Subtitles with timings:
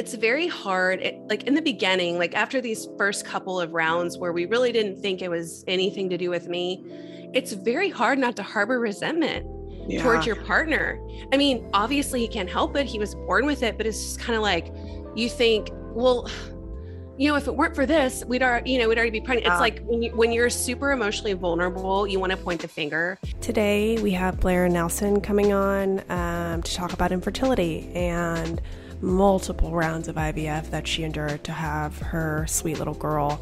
[0.00, 4.16] it's very hard it, like in the beginning like after these first couple of rounds
[4.16, 6.82] where we really didn't think it was anything to do with me
[7.34, 9.46] it's very hard not to harbor resentment
[9.86, 10.02] yeah.
[10.02, 10.98] towards your partner
[11.34, 14.18] i mean obviously he can't help it he was born with it but it's just
[14.18, 14.72] kind of like
[15.14, 16.26] you think well
[17.18, 19.46] you know if it weren't for this we'd already you know we'd already be pregnant
[19.46, 19.52] yeah.
[19.52, 23.18] it's like when, you, when you're super emotionally vulnerable you want to point the finger
[23.42, 28.62] today we have blair nelson coming on um, to talk about infertility and
[29.00, 33.40] multiple rounds of IVF that she endured to have her sweet little girl.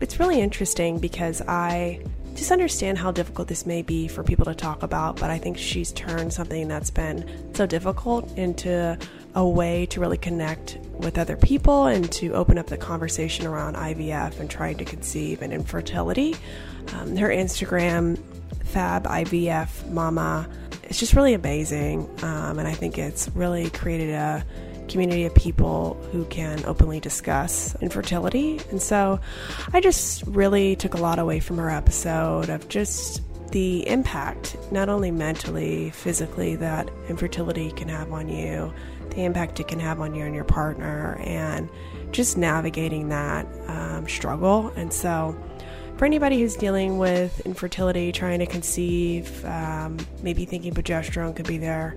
[0.00, 2.04] It's really interesting because I
[2.34, 5.58] just understand how difficult this may be for people to talk about, but I think
[5.58, 8.98] she's turned something that's been so difficult into
[9.34, 13.76] a way to really connect with other people and to open up the conversation around
[13.76, 16.34] IVF and trying to conceive and infertility.
[16.94, 18.18] Um, her Instagram,
[18.64, 20.48] Fab IVF Mama,
[20.84, 22.08] it's just really amazing.
[22.22, 24.44] Um, and I think it's really created a
[24.88, 28.60] community of people who can openly discuss infertility.
[28.70, 29.20] And so
[29.72, 33.22] I just really took a lot away from her episode of just
[33.52, 38.72] the impact, not only mentally, physically, that infertility can have on you,
[39.10, 41.68] the impact it can have on you and your partner, and
[42.12, 44.72] just navigating that um, struggle.
[44.76, 45.38] And so,
[45.98, 51.58] for anybody who's dealing with infertility, trying to conceive, um, maybe thinking progesterone could be
[51.58, 51.94] there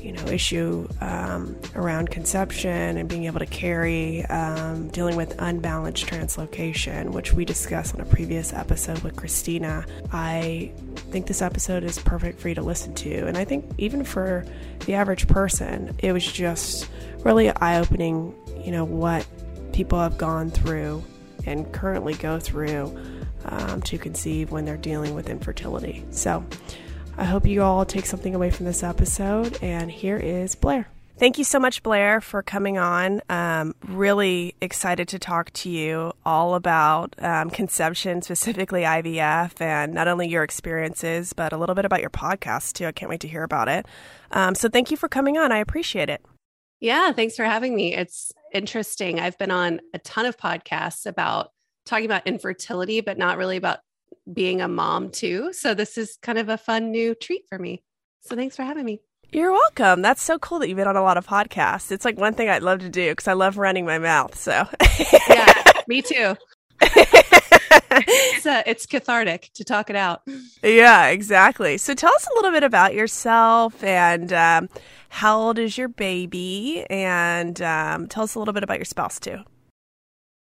[0.00, 6.06] you know issue um, around conception and being able to carry, um, dealing with unbalanced
[6.06, 9.84] translocation, which we discussed on a previous episode with Christina.
[10.12, 10.72] I
[11.10, 14.44] think this episode is perfect for you to listen to, and I think even for
[14.86, 16.88] the average person, it was just
[17.24, 18.34] really eye opening.
[18.64, 19.26] You know what
[19.72, 21.02] people have gone through
[21.46, 22.96] and currently go through
[23.46, 26.04] um, to conceive when they're dealing with infertility.
[26.10, 26.44] So.
[27.18, 29.58] I hope you all take something away from this episode.
[29.60, 30.88] And here is Blair.
[31.18, 33.20] Thank you so much, Blair, for coming on.
[33.28, 40.06] Um, really excited to talk to you all about um, conception, specifically IVF, and not
[40.06, 42.86] only your experiences, but a little bit about your podcast, too.
[42.86, 43.86] I can't wait to hear about it.
[44.30, 45.50] Um, so, thank you for coming on.
[45.50, 46.24] I appreciate it.
[46.78, 47.96] Yeah, thanks for having me.
[47.96, 49.18] It's interesting.
[49.18, 51.50] I've been on a ton of podcasts about
[51.84, 53.80] talking about infertility, but not really about
[54.32, 55.52] being a mom too.
[55.52, 57.82] So this is kind of a fun new treat for me.
[58.20, 59.00] So thanks for having me.
[59.30, 60.00] You're welcome.
[60.00, 61.92] That's so cool that you've been on a lot of podcasts.
[61.92, 64.34] It's like one thing I'd love to do because I love running my mouth.
[64.38, 64.66] So
[65.28, 66.34] yeah, me too.
[66.80, 70.22] it's, uh, it's cathartic to talk it out.
[70.62, 71.76] Yeah, exactly.
[71.76, 74.68] So tell us a little bit about yourself and um,
[75.10, 79.18] how old is your baby, and um, tell us a little bit about your spouse
[79.18, 79.38] too.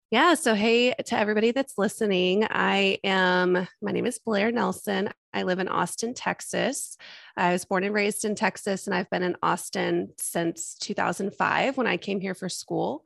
[0.09, 0.35] Yeah.
[0.35, 2.47] So, hey to everybody that's listening.
[2.49, 5.09] I am, my name is Blair Nelson.
[5.33, 6.95] I live in Austin, Texas.
[7.35, 11.87] I was born and raised in Texas, and I've been in Austin since 2005 when
[11.87, 13.05] I came here for school.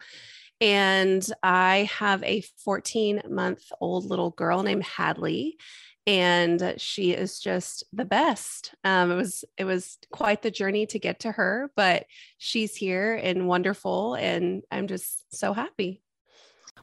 [0.60, 5.58] And I have a 14 month old little girl named Hadley
[6.06, 8.76] and she is just the best.
[8.84, 12.06] Um, it was it was quite the journey to get to her, but
[12.38, 16.02] she's here and wonderful, and I'm just so happy.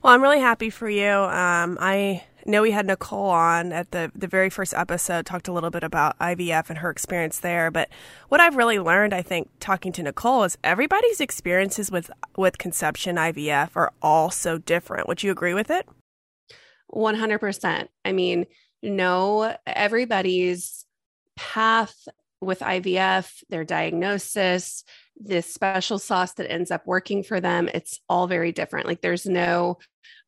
[0.03, 1.09] Well, I'm really happy for you.
[1.09, 5.53] Um, I know we had Nicole on at the, the very first episode, talked a
[5.53, 7.71] little bit about IVF and her experience there.
[7.71, 7.89] But
[8.29, 13.17] what I've really learned, I think, talking to Nicole is everybody's experiences with, with conception
[13.17, 15.09] IVF are all so different.
[15.09, 15.87] Would you agree with it?
[16.95, 17.89] 100%.
[18.05, 18.47] I mean,
[18.83, 20.87] no, everybody's
[21.37, 22.09] path
[22.41, 24.85] with IVF, their diagnosis,
[25.17, 28.87] this special sauce that ends up working for them, it's all very different.
[28.87, 29.79] Like there's no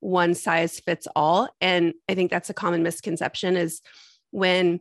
[0.01, 1.49] one size fits all.
[1.61, 3.81] And I think that's a common misconception is
[4.31, 4.81] when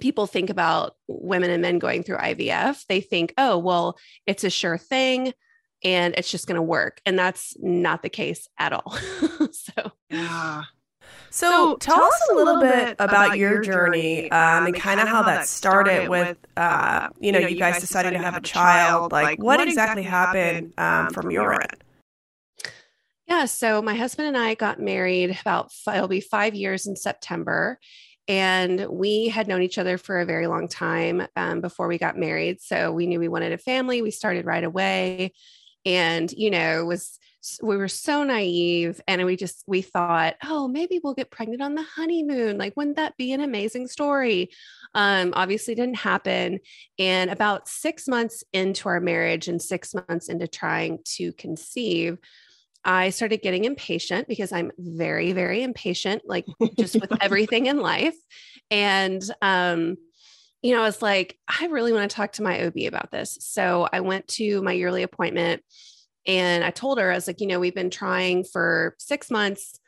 [0.00, 4.50] people think about women and men going through IVF, they think, oh, well, it's a
[4.50, 5.34] sure thing
[5.84, 7.00] and it's just going to work.
[7.04, 8.92] And that's not the case at all.
[9.52, 10.62] so, yeah.
[11.32, 14.74] So, so tell, tell, us a little, little bit about, about your journey um, and
[14.74, 18.36] kind of how that started with, uh, uh, you know, you guys decided to have
[18.36, 19.12] a child.
[19.12, 21.82] Like, what, what exactly happened um, um from your end?
[23.26, 27.78] Yeah, so my husband and I got married about it'll be five years in September,
[28.28, 32.18] and we had known each other for a very long time um, before we got
[32.18, 32.60] married.
[32.60, 34.02] So we knew we wanted a family.
[34.02, 35.32] We started right away,
[35.86, 37.18] and you know was
[37.62, 41.74] we were so naive and we just we thought oh maybe we'll get pregnant on
[41.74, 44.50] the honeymoon like wouldn't that be an amazing story
[44.94, 46.60] um obviously didn't happen
[46.98, 52.18] and about 6 months into our marriage and 6 months into trying to conceive
[52.84, 56.46] I started getting impatient because I'm very, very impatient, like
[56.76, 58.16] just with everything in life.
[58.72, 59.98] And, um,
[60.62, 63.38] you know, I was like, I really want to talk to my OB about this.
[63.40, 65.62] So I went to my yearly appointment
[66.26, 69.78] And I told her, I was like, you know, we've been trying for six months,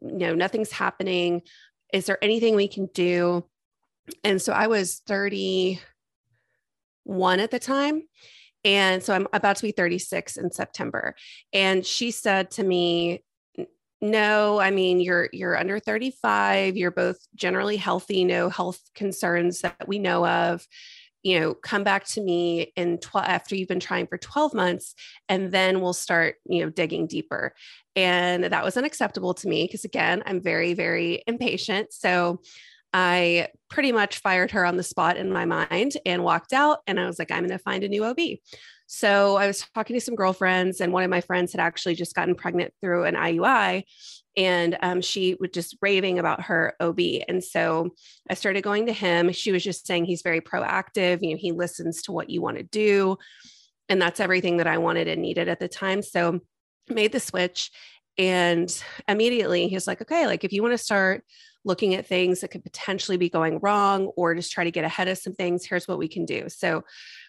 [0.00, 1.42] you know, nothing's happening.
[1.92, 3.44] Is there anything we can do?
[4.24, 5.80] And so I was 31
[7.40, 8.02] at the time.
[8.64, 11.14] And so I'm about to be 36 in September.
[11.52, 13.22] And she said to me,
[14.00, 19.88] no, I mean you're you're under 35, you're both generally healthy, no health concerns that
[19.88, 20.64] we know of.
[21.22, 24.94] You know, come back to me in 12 after you've been trying for 12 months
[25.28, 27.54] and then we'll start, you know, digging deeper.
[27.96, 31.92] And that was unacceptable to me because again, I'm very very impatient.
[31.92, 32.40] So
[32.92, 36.78] I pretty much fired her on the spot in my mind and walked out.
[36.86, 38.18] And I was like, I'm going to find a new OB.
[38.86, 42.14] So I was talking to some girlfriends, and one of my friends had actually just
[42.14, 43.84] gotten pregnant through an IUI.
[44.36, 47.00] And um, she was just raving about her OB.
[47.28, 47.90] And so
[48.30, 49.32] I started going to him.
[49.32, 51.22] She was just saying he's very proactive.
[51.22, 53.16] You know, he listens to what you want to do.
[53.88, 56.02] And that's everything that I wanted and needed at the time.
[56.02, 56.40] So
[56.88, 57.70] made the switch.
[58.16, 58.70] And
[59.06, 61.24] immediately he was like, okay, like if you want to start
[61.68, 65.06] looking at things that could potentially be going wrong or just try to get ahead
[65.06, 66.48] of some things, here's what we can do.
[66.48, 66.82] So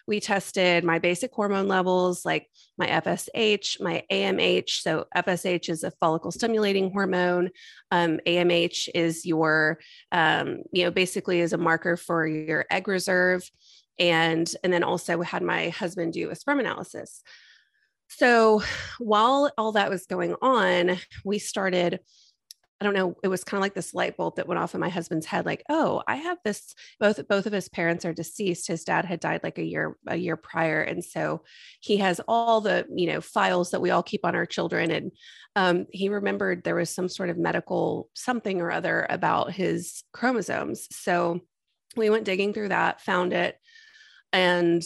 [0.08, 4.80] we tested my basic hormone levels, like my FSH, my AMH.
[4.80, 7.50] So FSH is a follicle stimulating hormone.
[7.92, 9.78] Um, AMH is your,
[10.10, 13.48] um, you know, basically is a marker for your egg reserve.
[13.98, 17.22] And, and then also had my husband do a sperm analysis.
[18.08, 18.62] So
[18.98, 22.00] while all that was going on, we started
[22.80, 24.80] I don't know, it was kind of like this light bulb that went off in
[24.80, 28.68] my husband's head like, "Oh, I have this both both of his parents are deceased.
[28.68, 31.42] His dad had died like a year a year prior and so
[31.80, 35.12] he has all the, you know, files that we all keep on our children and
[35.56, 40.86] um, he remembered there was some sort of medical something or other about his chromosomes.
[40.90, 41.40] So
[41.96, 43.56] we went digging through that, found it
[44.32, 44.82] and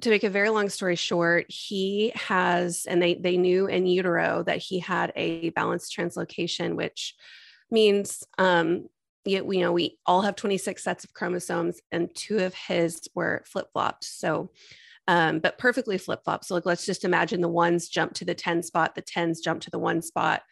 [0.00, 4.42] to make a very long story short, he has, and they they knew in utero
[4.44, 7.14] that he had a balanced translocation, which
[7.70, 8.88] means um,
[9.24, 13.42] we you know we all have 26 sets of chromosomes, and two of his were
[13.46, 14.04] flip flopped.
[14.04, 14.50] So,
[15.08, 16.44] um, but perfectly flip flopped.
[16.44, 19.62] So like, let's just imagine the ones jump to the 10 spot, the 10s jump
[19.62, 20.42] to the one spot,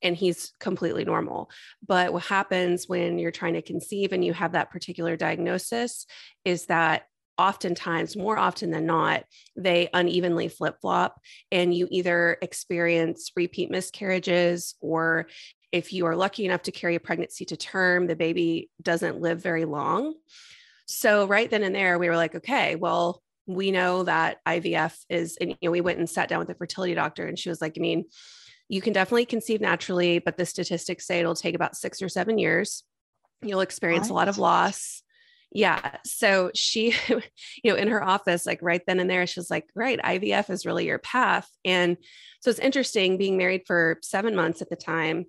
[0.00, 1.50] and he's completely normal.
[1.86, 6.06] But what happens when you're trying to conceive and you have that particular diagnosis
[6.44, 7.08] is that
[7.38, 9.24] oftentimes, more often than not,
[9.56, 15.26] they unevenly flip flop, and you either experience repeat miscarriages or
[15.72, 19.42] if you are lucky enough to carry a pregnancy to term, the baby doesn't live
[19.42, 20.14] very long.
[20.86, 25.36] So, right then and there, we were like, okay, well, we know that IVF is,
[25.40, 27.60] and you know, we went and sat down with a fertility doctor, and she was
[27.60, 28.04] like, I mean,
[28.68, 32.38] you can definitely conceive naturally, but the statistics say it'll take about six or seven
[32.38, 32.82] years.
[33.42, 35.02] You'll experience a lot of loss
[35.56, 39.50] yeah so she you know in her office like right then and there she was
[39.50, 41.48] like right ivf is really your path.
[41.64, 41.96] And
[42.40, 45.24] so it's interesting being married for seven months at the time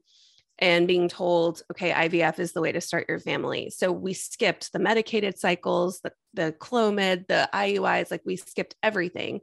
[0.59, 3.69] and being told okay ivf is the way to start your family.
[3.69, 9.39] So we skipped the medicated cycles the, the clomid the iuis like we skipped everything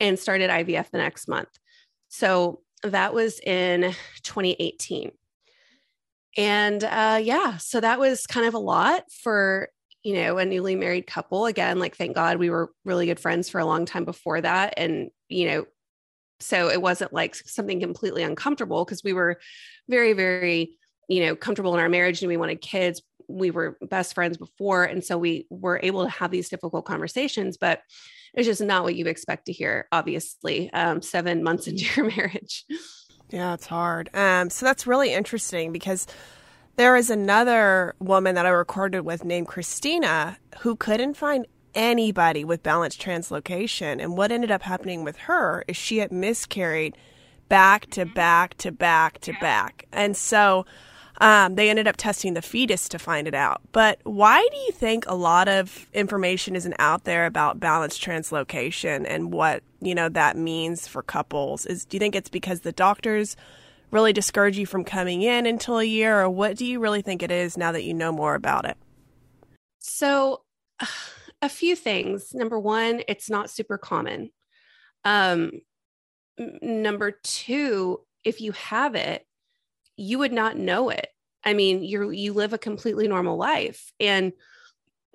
[0.00, 1.48] and started ivf the next month.
[2.08, 5.12] So that was in 2018
[6.36, 9.70] and uh, yeah so that was kind of a lot for
[10.06, 11.46] you know, a newly married couple.
[11.46, 14.74] Again, like, thank God we were really good friends for a long time before that.
[14.76, 15.64] And, you know,
[16.38, 19.40] so it wasn't like something completely uncomfortable because we were
[19.88, 20.78] very, very,
[21.08, 23.02] you know, comfortable in our marriage and we wanted kids.
[23.28, 24.84] We were best friends before.
[24.84, 27.80] And so we were able to have these difficult conversations, but
[28.32, 32.64] it's just not what you expect to hear, obviously, um, seven months into your marriage.
[33.30, 34.08] Yeah, it's hard.
[34.14, 36.06] Um, so that's really interesting because
[36.76, 42.62] there is another woman that I recorded with named Christina who couldn't find anybody with
[42.62, 44.02] balanced translocation.
[44.02, 46.96] And what ended up happening with her is she had miscarried
[47.48, 49.86] back to back to back to back.
[49.92, 50.66] And so
[51.18, 53.62] um, they ended up testing the fetus to find it out.
[53.72, 59.06] But why do you think a lot of information isn't out there about balanced translocation
[59.08, 61.64] and what you know that means for couples?
[61.64, 63.36] Is do you think it's because the doctors
[63.90, 67.22] really discourage you from coming in until a year, or what do you really think
[67.22, 68.76] it is now that you know more about it?
[69.78, 70.42] So,
[71.42, 72.34] a few things.
[72.34, 74.30] Number one, it's not super common.
[75.04, 75.52] Um,
[76.38, 79.24] number two, if you have it,
[79.96, 81.08] you would not know it.
[81.44, 84.32] I mean, you you live a completely normal life, and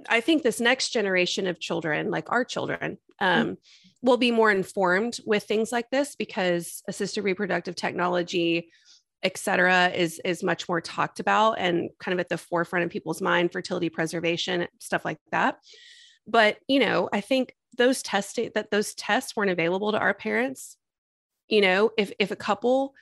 [0.07, 3.53] I think this next generation of children, like our children, um, mm-hmm
[4.01, 8.69] will be more informed with things like this because assisted reproductive technology
[9.23, 12.91] et cetera is is much more talked about and kind of at the forefront of
[12.91, 15.57] people's mind fertility preservation stuff like that.
[16.27, 20.77] But you know i think those tests that those tests weren't available to our parents.
[21.47, 22.93] You know if if a couple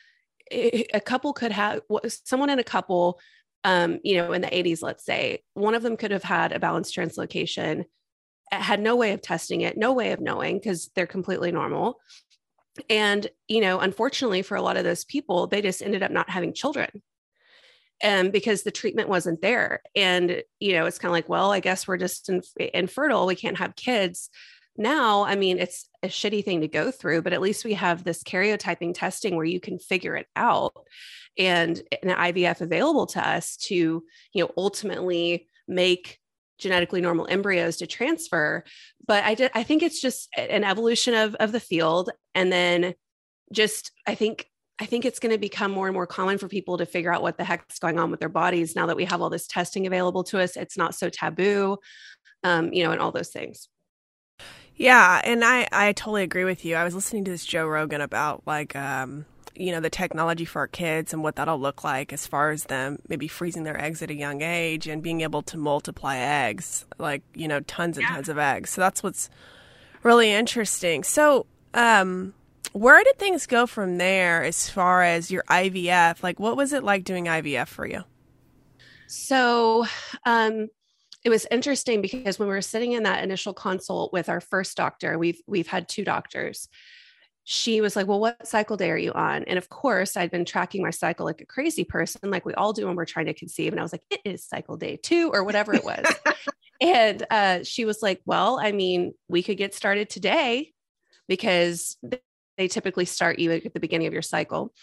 [0.52, 3.20] a couple could have someone in a couple
[3.64, 6.60] um you know in the 80s let's say one of them could have had a
[6.60, 7.86] balanced translocation
[8.52, 12.00] had no way of testing it no way of knowing because they're completely normal.
[12.90, 16.30] And you know unfortunately for a lot of those people they just ended up not
[16.30, 17.02] having children
[18.02, 19.82] and because the treatment wasn't there.
[19.96, 23.36] And you know it's kind of like well i guess we're just inf- infertile we
[23.36, 24.30] can't have kids.
[24.78, 28.04] Now i mean it's a shitty thing to go through but at least we have
[28.04, 30.74] this karyotyping testing where you can figure it out
[31.38, 36.20] and an ivf available to us to you know ultimately make
[36.60, 38.64] genetically normal embryos to transfer
[39.08, 42.94] but i did i think it's just an evolution of of the field and then
[43.52, 44.48] just i think
[44.82, 47.22] I think it's going to become more and more common for people to figure out
[47.22, 49.86] what the heck's going on with their bodies now that we have all this testing
[49.86, 50.56] available to us.
[50.56, 51.78] It's not so taboo,
[52.46, 53.68] um, you know, and all those things.
[54.76, 56.76] Yeah, and I I totally agree with you.
[56.76, 59.26] I was listening to this Joe Rogan about like um,
[59.60, 62.64] you know the technology for our kids and what that'll look like as far as
[62.66, 66.86] them maybe freezing their eggs at a young age and being able to multiply eggs
[66.98, 68.16] like you know tons and yeah.
[68.16, 68.70] tons of eggs.
[68.70, 69.30] So that's what's
[70.04, 71.04] really interesting.
[71.04, 72.34] So um
[72.74, 76.22] where did things go from there as far as your IVF?
[76.22, 78.04] Like, what was it like doing IVF for you?
[79.08, 79.88] So,
[80.26, 80.68] um,
[81.26, 84.78] it was interesting because when we were sitting in that initial consult with our first
[84.78, 86.70] doctor, we've we've had two doctors.
[87.52, 90.46] She was like, "Well, what cycle day are you on?" And of course, I'd been
[90.46, 93.34] tracking my cycle like a crazy person, like we all do when we're trying to
[93.34, 93.74] conceive.
[93.74, 96.06] And I was like, "It is cycle day two or whatever it was."
[96.82, 100.74] and uh, she was like, "Well, I mean, we could get started today
[101.28, 101.98] because
[102.60, 104.74] they typically start you at the beginning of your cycle.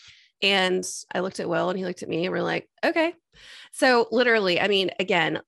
[0.42, 3.14] And I looked at Will and he looked at me and we're like, okay.
[3.72, 5.40] So literally, I mean, again,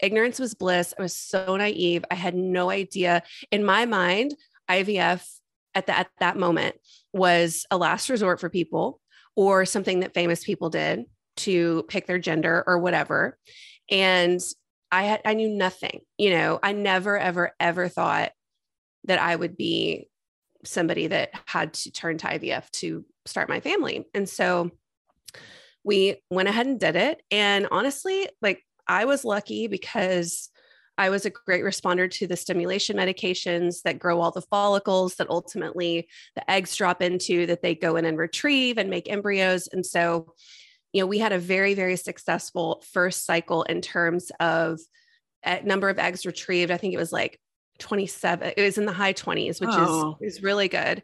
[0.00, 0.94] ignorance was bliss.
[0.98, 2.04] I was so naive.
[2.10, 3.22] I had no idea.
[3.50, 4.34] In my mind,
[4.70, 5.26] IVF
[5.74, 6.76] at, the, at that moment
[7.12, 9.00] was a last resort for people
[9.36, 11.04] or something that famous people did
[11.36, 13.38] to pick their gender or whatever.
[13.90, 14.40] And
[14.90, 16.00] I had I knew nothing.
[16.18, 18.32] You know, I never ever ever thought
[19.04, 20.08] that I would be
[20.64, 24.06] somebody that had to turn to IVF to start my family.
[24.14, 24.70] And so
[25.82, 27.22] we went ahead and did it.
[27.30, 30.50] And honestly, like I was lucky because
[30.98, 35.30] I was a great responder to the stimulation medications that grow all the follicles that
[35.30, 39.68] ultimately the eggs drop into, that they go in and retrieve and make embryos.
[39.68, 40.34] And so,
[40.92, 44.80] you know, we had a very, very successful first cycle in terms of
[45.44, 46.70] eh, number of eggs retrieved.
[46.70, 47.38] I think it was like
[47.78, 50.16] 27 it was in the high 20s which oh.
[50.20, 51.02] is is really good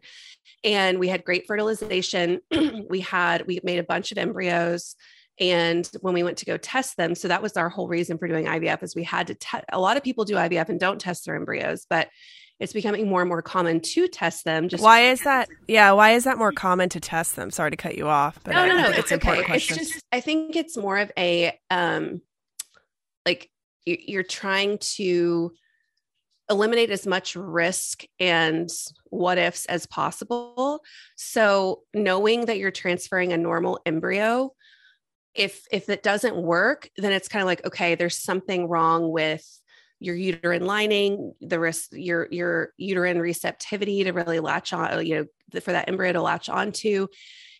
[0.63, 2.39] and we had great fertilization
[2.89, 4.95] we had we made a bunch of embryos
[5.39, 8.27] and when we went to go test them so that was our whole reason for
[8.27, 10.99] doing ivf is we had to test a lot of people do ivf and don't
[10.99, 12.09] test their embryos but
[12.59, 16.11] it's becoming more and more common to test them just why is that yeah why
[16.11, 17.51] is that more common to test them?
[17.51, 19.45] Sorry to cut you off but no, I, no, no, it's, it's okay.
[19.47, 22.21] it's just i think it's more of a um
[23.25, 23.49] like
[23.85, 25.51] you're trying to
[26.49, 28.69] eliminate as much risk and
[29.05, 30.81] what ifs as possible.
[31.15, 34.53] So knowing that you're transferring a normal embryo,
[35.39, 39.45] if if it doesn't work, then it's kind of like okay, there's something wrong with
[39.99, 45.15] your uterine lining, the risk your your uterine receptivity to really latch on, uh, you
[45.15, 47.07] know, for that embryo to latch onto.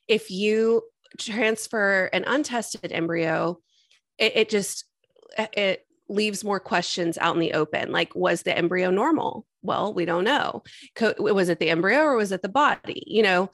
[0.09, 0.83] If you
[1.17, 3.59] transfer an untested embryo,
[4.17, 4.83] it, it just
[5.37, 9.45] eh, it leaves more questions out in the open like was the embryo normal?
[9.61, 10.63] Well we don't know.
[10.95, 13.03] Co- was it the embryo or was it the body?
[13.07, 13.51] You know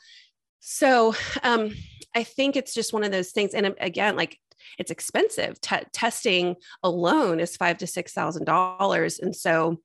[0.67, 1.71] so um
[2.15, 4.39] i think it's just one of those things and um, again like
[4.79, 9.79] it's expensive T- testing alone is five to six thousand dollars and so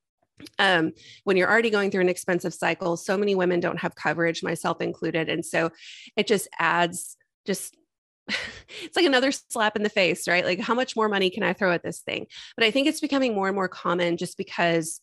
[0.58, 0.92] um,
[1.25, 4.80] when you're already going through an expensive cycle so many women don't have coverage myself
[4.80, 5.70] included and so
[6.16, 7.76] it just adds just
[8.82, 10.44] it's like another slap in the face, right?
[10.44, 12.26] Like, how much more money can I throw at this thing?
[12.56, 15.00] But I think it's becoming more and more common just because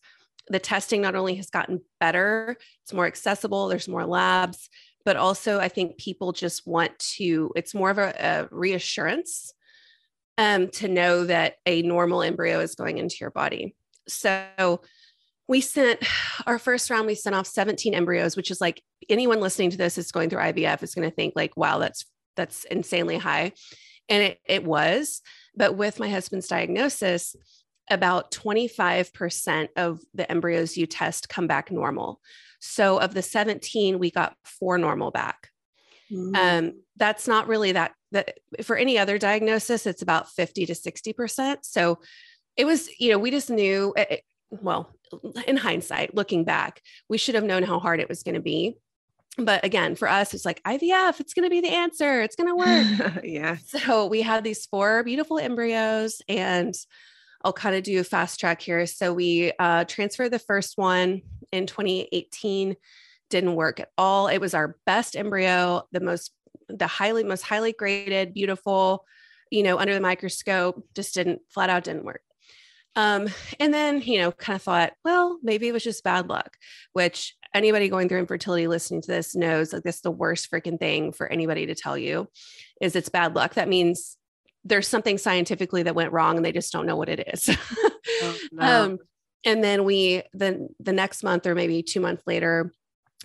[0.48, 4.70] the testing not only has gotten better, it's more accessible, there's more labs,
[5.08, 9.54] but also I think people just want to, it's more of a, a reassurance
[10.36, 13.74] um, to know that a normal embryo is going into your body.
[14.06, 14.82] So,
[15.48, 16.00] we sent
[16.46, 19.96] our first round we sent off 17 embryos which is like anyone listening to this
[19.96, 22.04] is going through ivf is going to think like wow that's
[22.38, 23.52] that's insanely high.
[24.08, 25.20] And it, it was.
[25.54, 27.36] But with my husband's diagnosis,
[27.90, 32.20] about 25% of the embryos you test come back normal.
[32.58, 35.50] So of the 17, we got four normal back.
[36.10, 36.34] Mm-hmm.
[36.34, 41.58] Um, that's not really that, that for any other diagnosis, it's about 50 to 60%.
[41.62, 41.98] So
[42.56, 44.18] it was, you know, we just knew, it, eh, eh,
[44.50, 44.90] well,
[45.46, 48.76] in hindsight, looking back, we should have known how hard it was going to be
[49.38, 52.20] but again, for us, it's like IVF, it's going to be the answer.
[52.22, 53.20] It's going to work.
[53.24, 53.56] yeah.
[53.66, 56.74] So we had these four beautiful embryos, and
[57.44, 58.86] I'll kind of do a fast track here.
[58.86, 62.76] So we uh, transferred the first one in 2018,
[63.30, 64.28] didn't work at all.
[64.28, 66.32] It was our best embryo, the most,
[66.68, 69.04] the highly, most highly graded, beautiful,
[69.50, 72.22] you know, under the microscope, just didn't flat out didn't work.
[72.96, 73.28] Um,
[73.60, 76.56] and then, you know, kind of thought, well, maybe it was just bad luck,
[76.92, 81.12] which anybody going through infertility listening to this knows like this the worst freaking thing
[81.12, 82.28] for anybody to tell you
[82.80, 83.54] is it's bad luck.
[83.54, 84.17] That means
[84.64, 87.48] there's something scientifically that went wrong and they just don't know what it is.
[88.22, 88.84] oh, no.
[88.84, 88.98] um,
[89.44, 92.72] and then we then the next month or maybe two months later,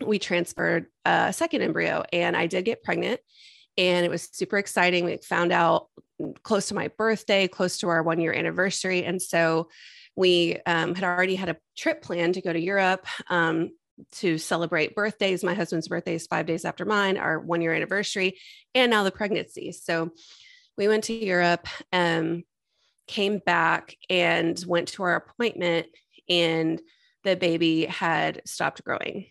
[0.05, 3.19] we transferred a second embryo and I did get pregnant
[3.77, 5.05] and it was super exciting.
[5.05, 5.87] We found out
[6.43, 9.03] close to my birthday, close to our one year anniversary.
[9.03, 9.69] And so
[10.15, 13.71] we um, had already had a trip planned to go to Europe um,
[14.13, 15.43] to celebrate birthdays.
[15.43, 18.39] My husband's birthday is five days after mine, our one year anniversary,
[18.75, 19.71] and now the pregnancy.
[19.71, 20.11] So
[20.77, 22.43] we went to Europe, um,
[23.07, 25.87] came back and went to our appointment,
[26.29, 26.81] and
[27.23, 29.27] the baby had stopped growing.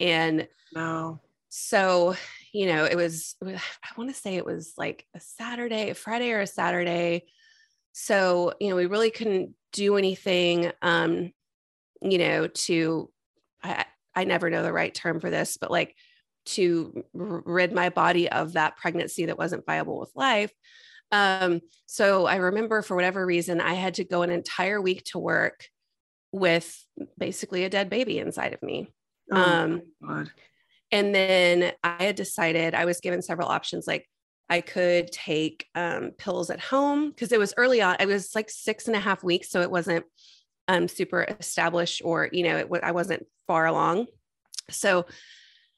[0.00, 1.20] And no.
[1.48, 2.16] So,
[2.52, 3.58] you know, it was, I
[3.96, 7.24] want to say it was like a Saturday, a Friday or a Saturday.
[7.92, 11.32] So, you know, we really couldn't do anything, um,
[12.02, 13.10] you know, to,
[13.62, 15.94] I, I never know the right term for this, but like
[16.46, 20.52] to rid my body of that pregnancy that wasn't viable with life.
[21.12, 25.18] Um, so I remember for whatever reason, I had to go an entire week to
[25.18, 25.66] work
[26.32, 26.84] with
[27.18, 28.88] basically a dead baby inside of me.
[29.32, 29.82] Oh, um,
[30.92, 33.86] and then I had decided I was given several options.
[33.86, 34.08] Like
[34.48, 37.96] I could take um, pills at home because it was early on.
[37.98, 40.04] It was like six and a half weeks, so it wasn't
[40.68, 44.06] um, super established, or you know, it w- I wasn't far along.
[44.70, 45.06] So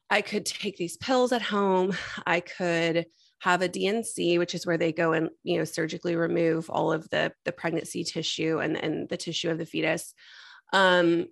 [0.09, 1.95] I could take these pills at home.
[2.25, 3.05] I could
[3.39, 7.09] have a D&C, which is where they go and you know surgically remove all of
[7.09, 10.13] the the pregnancy tissue and and the tissue of the fetus.
[10.73, 11.27] Um,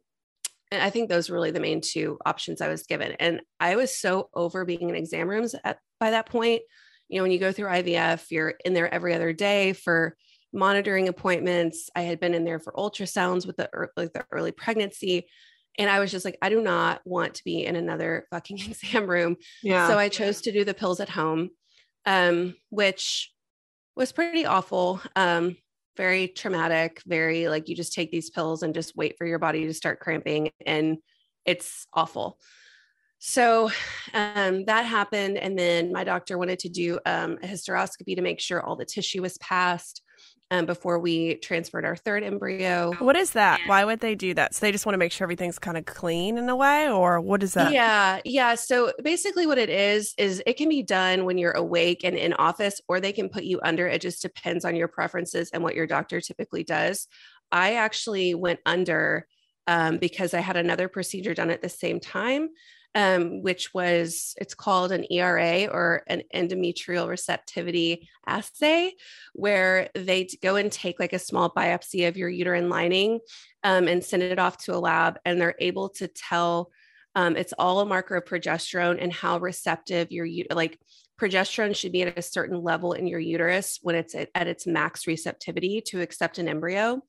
[0.72, 3.14] and I think those were really the main two options I was given.
[3.14, 6.62] And I was so over being in exam rooms at by that point.
[7.08, 10.18] You know, when you go through IVF, you're in there every other day for
[10.52, 11.90] monitoring appointments.
[11.96, 15.28] I had been in there for ultrasounds with the like the early pregnancy.
[15.78, 19.08] And I was just like, I do not want to be in another fucking exam
[19.08, 19.38] room.
[19.64, 19.88] Yeah.
[19.88, 21.52] So I chose to do the pills at home
[22.08, 23.32] um, which
[23.96, 25.00] was pretty awful.
[25.16, 25.58] Um,
[25.96, 29.66] very traumatic, very like you just take these pills and just wait for your body
[29.66, 30.98] to start cramping, and
[31.46, 32.40] it's awful.
[33.20, 33.72] So
[34.14, 35.38] um, that happened.
[35.38, 38.86] And then my doctor wanted to do um, a hysteroscopy to make sure all the
[38.86, 40.04] tissue was passed
[40.52, 42.94] um, before we transferred our third embryo.
[43.00, 43.60] What is that?
[43.66, 44.56] Why would they do that?
[44.56, 47.20] So they just want to make sure everything's kind of clean in a way, or
[47.20, 47.72] what is that?
[47.72, 48.56] Yeah, yeah.
[48.56, 52.34] So basically, what it is is it can be done when you're awake and in
[52.34, 53.88] office, or they can put you under.
[53.88, 57.08] It just depends on your preferences and what your doctor typically does.
[57.52, 59.28] I actually went under
[59.68, 62.50] um, because I had another procedure done at the same time
[62.98, 68.96] um, which was it's called an ERA or an endometrial receptivity assay,
[69.34, 73.20] where they go and take like a small biopsy of your uterine lining
[73.64, 76.72] um, and send it off to a lab, and they're able to tell.
[77.14, 80.80] Um, it's all a marker of progesterone and how receptive your like
[81.20, 84.68] progesterone should be at a certain level in your uterus when it's at, at its
[84.68, 87.02] max receptivity to accept an embryo.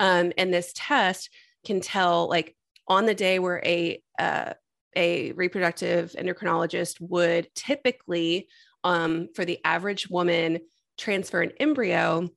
[0.00, 1.30] Um, and this test
[1.64, 2.56] can tell like
[2.88, 4.54] on the day where a uh,
[4.96, 8.48] a reproductive endocrinologist would typically,
[8.82, 10.60] um, for the average woman,
[10.98, 12.28] transfer an embryo.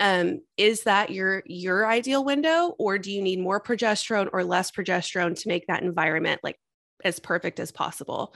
[0.00, 4.70] Um, is that your your ideal window, or do you need more progesterone or less
[4.70, 6.56] progesterone to make that environment like
[7.04, 8.34] as perfect as possible?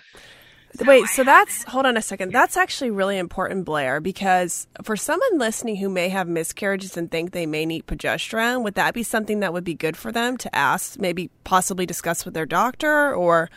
[0.80, 2.32] Wait, so that's hold on a second.
[2.32, 7.32] That's actually really important, Blair, because for someone listening who may have miscarriages and think
[7.32, 10.54] they may need progesterone, would that be something that would be good for them to
[10.54, 13.50] ask, maybe possibly discuss with their doctor, or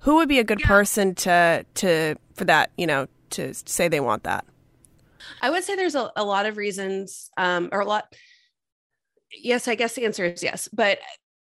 [0.00, 0.66] who would be a good yeah.
[0.66, 4.44] person to to for that, you know, to say they want that?
[5.40, 8.12] I would say there's a, a lot of reasons, um, or a lot.
[9.32, 10.98] Yes, I guess the answer is yes, but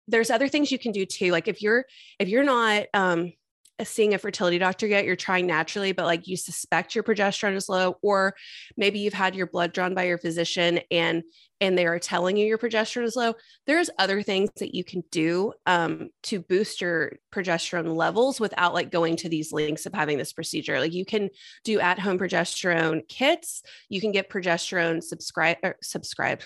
[0.08, 1.32] there's other things you can do too.
[1.32, 1.86] Like if you're
[2.20, 3.34] if you're not um,
[3.84, 7.68] seeing a fertility doctor yet, you're trying naturally, but like you suspect your progesterone is
[7.68, 8.36] low, or
[8.78, 11.24] maybe you've had your blood drawn by your physician and
[11.62, 13.34] and they are telling you your progesterone is low,
[13.66, 18.92] there's other things that you can do um, to boost your progesterone levels without like
[18.92, 20.80] going to these links of having this procedure.
[20.80, 21.30] Like you can
[21.64, 23.64] do at home progesterone kits.
[23.90, 26.42] You can get progesterone subscribe or subscribe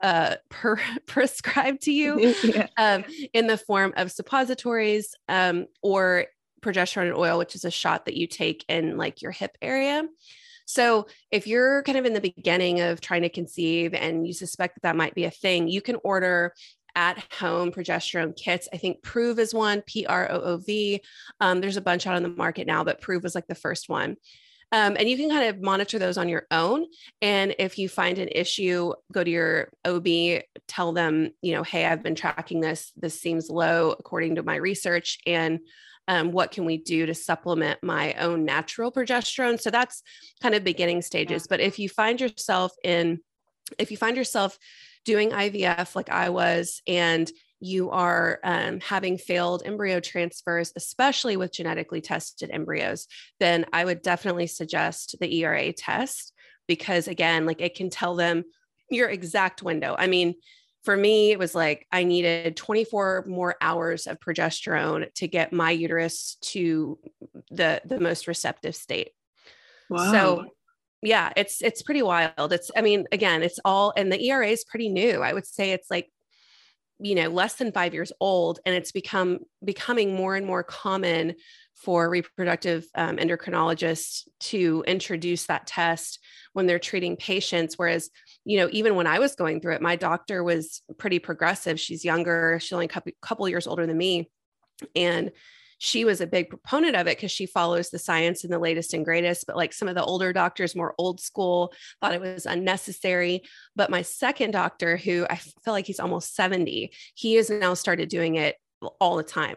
[0.00, 2.66] uh, per, prescribed to you yeah.
[2.76, 6.26] um, in the form of suppositories um, or
[6.62, 10.02] progesterone oil, which is a shot that you take in like your hip area.
[10.66, 14.76] So, if you're kind of in the beginning of trying to conceive and you suspect
[14.76, 16.54] that that might be a thing, you can order
[16.96, 18.68] at home progesterone kits.
[18.72, 21.00] I think Proov is one, P R O O V.
[21.40, 23.88] Um, there's a bunch out on the market now, but Proov was like the first
[23.88, 24.16] one.
[24.72, 26.86] Um, and you can kind of monitor those on your own.
[27.22, 31.84] And if you find an issue, go to your OB, tell them, you know, hey,
[31.84, 32.92] I've been tracking this.
[32.96, 35.18] This seems low according to my research.
[35.26, 35.60] And
[36.08, 39.60] um, what can we do to supplement my own natural progesterone?
[39.60, 40.02] So that's
[40.42, 41.46] kind of beginning stages.
[41.46, 43.20] But if you find yourself in,
[43.78, 44.58] if you find yourself
[45.04, 51.52] doing IVF like I was, and you are um, having failed embryo transfers, especially with
[51.52, 53.06] genetically tested embryos,
[53.40, 56.32] then I would definitely suggest the ERA test
[56.66, 58.44] because, again, like it can tell them
[58.90, 59.96] your exact window.
[59.98, 60.34] I mean,
[60.84, 65.70] for me, it was like I needed 24 more hours of progesterone to get my
[65.70, 66.98] uterus to
[67.50, 69.10] the the most receptive state.
[69.88, 70.12] Wow.
[70.12, 70.44] So
[71.02, 72.52] yeah, it's it's pretty wild.
[72.52, 75.22] It's I mean, again, it's all and the ERA is pretty new.
[75.22, 76.10] I would say it's like
[77.00, 81.34] you know less than 5 years old and it's become becoming more and more common
[81.74, 86.20] for reproductive um, endocrinologists to introduce that test
[86.52, 88.10] when they're treating patients whereas
[88.44, 92.04] you know even when i was going through it my doctor was pretty progressive she's
[92.04, 94.30] younger she's only a couple, couple years older than me
[94.94, 95.30] and
[95.78, 98.94] she was a big proponent of it because she follows the science and the latest
[98.94, 99.46] and greatest.
[99.46, 103.42] But like some of the older doctors, more old school, thought it was unnecessary.
[103.76, 108.08] But my second doctor, who I feel like he's almost 70, he has now started
[108.08, 108.56] doing it
[109.00, 109.56] all the time.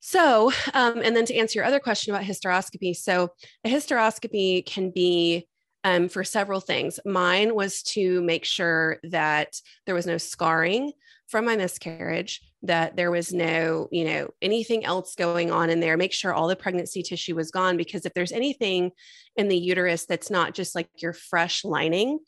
[0.00, 3.30] So, um, and then to answer your other question about hysteroscopy, so
[3.64, 5.48] a hysteroscopy can be
[5.84, 6.98] um, for several things.
[7.04, 10.92] Mine was to make sure that there was no scarring
[11.28, 15.96] from my miscarriage that there was no, you know, anything else going on in there.
[15.96, 18.90] Make sure all the pregnancy tissue was gone because if there's anything
[19.36, 22.18] in the uterus that's not just like your fresh lining,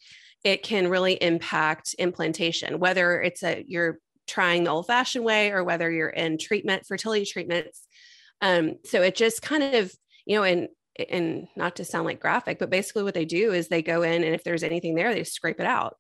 [0.45, 5.91] it can really impact implantation, whether it's a you're trying the old-fashioned way or whether
[5.91, 7.87] you're in treatment, fertility treatments.
[8.41, 9.93] Um, so it just kind of,
[10.27, 10.69] you know, and
[11.11, 14.25] and not to sound like graphic, but basically what they do is they go in
[14.25, 15.97] and if there's anything there, they scrape it out.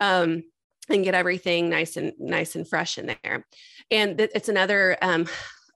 [0.00, 0.44] Um,
[0.88, 3.46] and get everything nice and nice and fresh in there.
[3.90, 5.26] And th- it's another, um,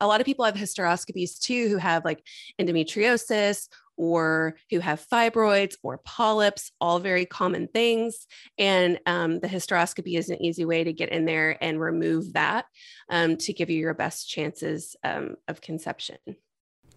[0.00, 2.24] a lot of people have hysteroscopies too who have like
[2.60, 8.26] endometriosis or who have fibroids or polyps, all very common things.
[8.58, 12.66] And um, the hysteroscopy is an easy way to get in there and remove that
[13.08, 16.18] um, to give you your best chances um, of conception.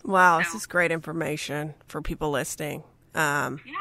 [0.04, 2.84] Wow, this is great information for people listening.
[3.14, 3.74] Um, yeah.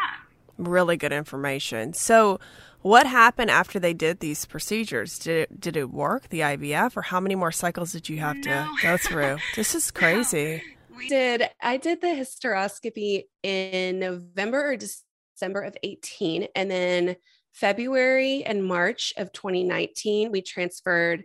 [0.59, 1.93] Really good information.
[1.93, 2.41] So,
[2.83, 5.19] what happened after they did these procedures?
[5.19, 8.37] Did it, did it work, the IVF, or how many more cycles did you have
[8.37, 8.43] no.
[8.43, 9.39] to go through?
[9.57, 10.63] this is crazy.
[10.97, 11.43] We did.
[11.61, 16.49] I did the hysteroscopy in November or December of 18.
[16.55, 17.17] And then
[17.53, 21.25] February and March of 2019, we transferred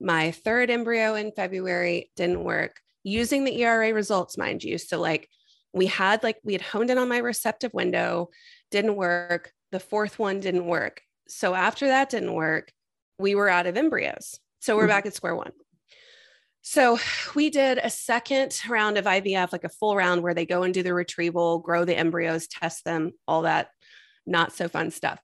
[0.00, 4.78] my third embryo in February, didn't work using the ERA results, mind you.
[4.78, 5.28] So, like,
[5.72, 8.28] we had like we had honed in on my receptive window,
[8.70, 11.00] didn't work the fourth one didn't work.
[11.26, 12.70] So after that didn't work,
[13.18, 14.38] we were out of embryos.
[14.60, 14.90] So we're mm-hmm.
[14.90, 15.52] back at square one.
[16.60, 16.98] So
[17.34, 20.72] we did a second round of IVF, like a full round where they go and
[20.72, 23.70] do the retrieval, grow the embryos, test them, all that
[24.24, 25.18] not so fun stuff.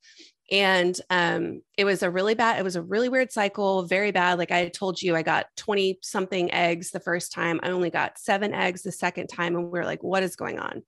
[0.51, 4.39] And um, it was a really bad, it was a really weird cycle, very bad.
[4.39, 7.61] Like I told you, I got 20 something eggs the first time.
[7.63, 9.57] I only got seven eggs the second time.
[9.57, 10.83] And we are like, what is going on?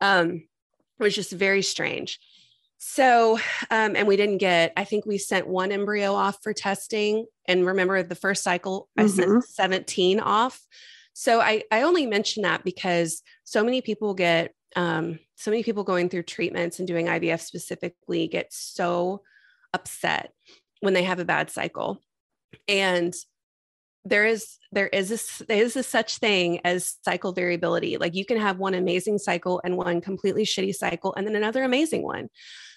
[0.00, 0.44] Um,
[0.98, 2.18] it was just very strange.
[2.78, 3.38] So,
[3.70, 7.26] um, and we didn't get, I think we sent one embryo off for testing.
[7.46, 9.40] And remember the first cycle, I mm-hmm.
[9.40, 10.58] sent 17 off.
[11.12, 15.84] So I, I only mention that because so many people get, um, so many people
[15.84, 19.22] going through treatments and doing IVF specifically get so
[19.72, 20.32] upset
[20.80, 22.00] when they have a bad cycle.
[22.68, 23.14] And
[24.04, 27.98] there is there is a, there is a such thing as cycle variability.
[27.98, 31.62] Like you can have one amazing cycle and one completely shitty cycle and then another
[31.64, 32.28] amazing one.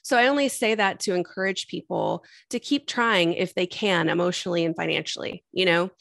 [0.03, 4.65] So i only say that to encourage people to keep trying if they can emotionally
[4.65, 5.91] and financially you know?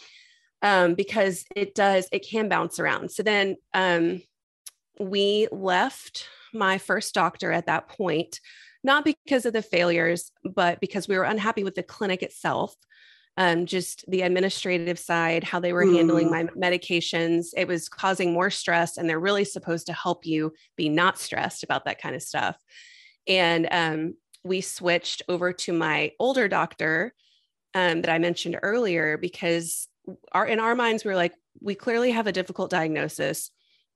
[0.64, 3.10] Um, because it does it can bounce around.
[3.10, 4.22] So then um,
[4.98, 8.40] we left my first doctor at that point
[8.84, 12.74] not because of the failures but because we were unhappy with the clinic itself
[13.36, 15.96] um, just the administrative side, how they were mm.
[15.96, 17.48] handling my medications.
[17.56, 21.62] It was causing more stress, and they're really supposed to help you be not stressed
[21.62, 22.56] about that kind of stuff.
[23.26, 27.14] And um, we switched over to my older doctor
[27.74, 29.88] um, that I mentioned earlier because
[30.32, 33.50] our in our minds we were like, we clearly have a difficult diagnosis.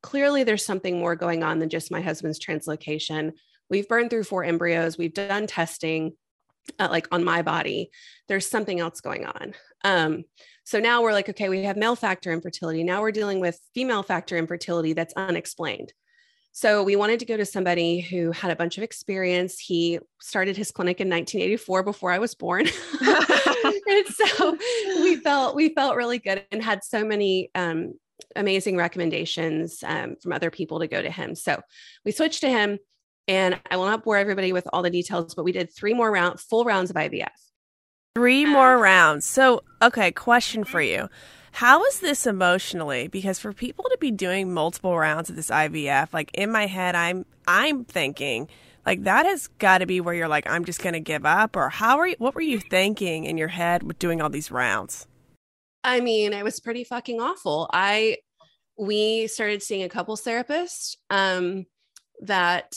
[0.07, 3.33] Clearly, there's something more going on than just my husband's translocation.
[3.69, 6.13] We've burned through four embryos, we've done testing.
[6.79, 7.91] Uh, like on my body,
[8.29, 9.55] there's something else going on.
[9.85, 10.23] Um,
[10.65, 12.85] so now we're like, okay, we have male factor infertility.
[12.85, 15.93] Now we're dealing with female factor infertility that's unexplained.
[16.53, 19.59] So we wanted to go to somebody who had a bunch of experience.
[19.59, 22.67] He started his clinic in 1984 before I was born.
[23.03, 24.57] and so
[25.01, 27.95] we felt we felt really good and had so many um,
[28.35, 31.35] amazing recommendations um, from other people to go to him.
[31.35, 31.61] So
[32.05, 32.79] we switched to him
[33.29, 36.11] and I will not bore everybody with all the details, but we did three more
[36.11, 37.29] round full rounds of IVF.
[38.15, 39.27] Three more rounds.
[39.27, 41.09] So, okay, question for you.
[41.53, 43.09] How is this emotionally?
[43.09, 46.95] Because for people to be doing multiple rounds of this IVF, like in my head,
[46.95, 48.49] I'm I'm thinking
[48.85, 51.57] like that has got to be where you're like, I'm just going to give up,
[51.57, 52.17] or how are you?
[52.19, 55.07] What were you thinking in your head with doing all these rounds?
[55.87, 57.71] I mean, it was pretty fucking awful.
[57.73, 58.19] I
[58.77, 61.65] we started seeing a couples therapist um,
[62.23, 62.77] that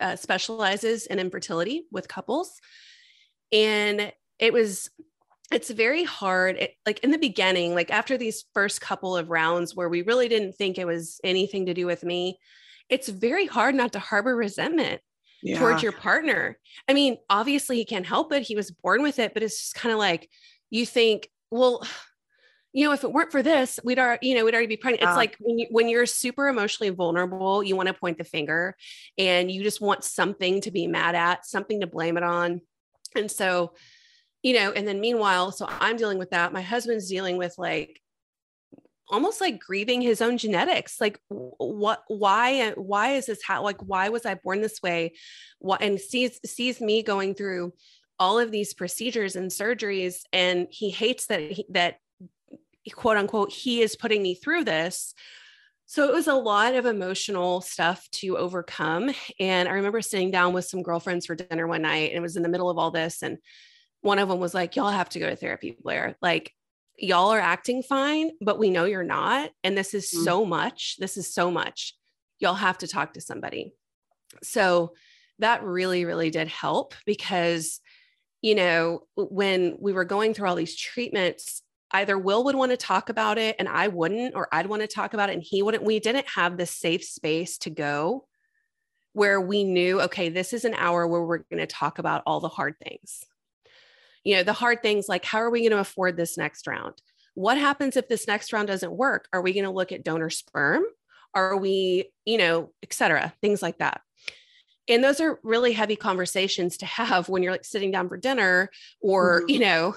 [0.00, 2.54] uh, specializes in infertility with couples,
[3.52, 4.90] and it was
[5.52, 9.74] it's very hard it, like in the beginning like after these first couple of rounds
[9.74, 12.38] where we really didn't think it was anything to do with me
[12.90, 15.00] it's very hard not to harbor resentment
[15.42, 15.58] yeah.
[15.58, 19.32] towards your partner i mean obviously he can't help it he was born with it
[19.32, 20.28] but it's just kind of like
[20.68, 21.82] you think well
[22.74, 25.02] you know if it weren't for this we'd already you know we'd already be pregnant
[25.02, 28.76] it's like when, you, when you're super emotionally vulnerable you want to point the finger
[29.16, 32.60] and you just want something to be mad at something to blame it on
[33.16, 33.72] and so
[34.42, 36.52] you know, and then meanwhile, so I'm dealing with that.
[36.52, 38.00] My husband's dealing with like
[39.08, 41.00] almost like grieving his own genetics.
[41.00, 45.14] Like what, why, why is this how, like, why was I born this way?
[45.58, 47.72] What, and sees, sees me going through
[48.18, 50.22] all of these procedures and surgeries.
[50.32, 51.96] And he hates that, he, that
[52.94, 55.14] quote unquote, he is putting me through this.
[55.86, 59.10] So it was a lot of emotional stuff to overcome.
[59.40, 62.36] And I remember sitting down with some girlfriends for dinner one night and it was
[62.36, 63.22] in the middle of all this.
[63.22, 63.38] And
[64.02, 66.16] one of them was like, Y'all have to go to therapy, Blair.
[66.20, 66.52] Like,
[66.98, 69.50] y'all are acting fine, but we know you're not.
[69.64, 70.24] And this is mm-hmm.
[70.24, 70.96] so much.
[70.98, 71.94] This is so much.
[72.38, 73.72] Y'all have to talk to somebody.
[74.42, 74.92] So
[75.38, 77.80] that really, really did help because,
[78.42, 82.76] you know, when we were going through all these treatments, either Will would want to
[82.76, 85.62] talk about it and I wouldn't, or I'd want to talk about it and he
[85.62, 85.84] wouldn't.
[85.84, 88.26] We didn't have the safe space to go
[89.12, 92.40] where we knew, okay, this is an hour where we're going to talk about all
[92.40, 93.24] the hard things.
[94.24, 97.00] You know the hard things like how are we going to afford this next round?
[97.34, 99.26] What happens if this next round doesn't work?
[99.32, 100.82] Are we going to look at donor sperm?
[101.34, 104.00] Are we you know et cetera things like that
[104.88, 108.70] and those are really heavy conversations to have when you're like sitting down for dinner
[109.00, 109.50] or mm-hmm.
[109.50, 109.94] you know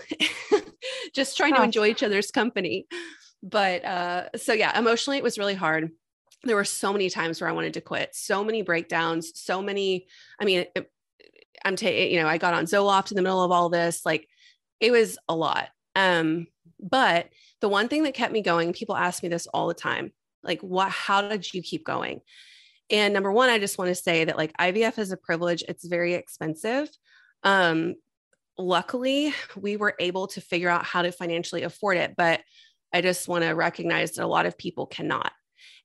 [1.14, 2.88] just trying to enjoy each other's company
[3.44, 5.92] but uh so yeah emotionally it was really hard
[6.44, 10.08] there were so many times where i wanted to quit so many breakdowns so many
[10.40, 10.92] i mean it,
[11.64, 14.06] I'm taking, you know, I got on Zoloft in the middle of all this.
[14.06, 14.28] Like
[14.80, 15.70] it was a lot.
[15.96, 16.48] Um,
[16.80, 20.12] but the one thing that kept me going, people ask me this all the time,
[20.44, 22.22] like, what, how did you keep going?
[22.92, 25.64] And number one, I just want to say that like IVF is a privilege.
[25.68, 26.90] It's very expensive.
[27.44, 27.96] Um,
[28.58, 32.42] luckily, we were able to figure out how to financially afford it, but
[32.94, 35.32] I just want to recognize that a lot of people cannot,